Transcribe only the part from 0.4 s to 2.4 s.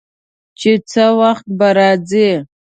چې څه وخت به راځي.